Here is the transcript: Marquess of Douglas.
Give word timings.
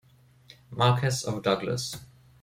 Marquess 0.71 1.23
of 1.25 1.43
Douglas. 1.43 1.95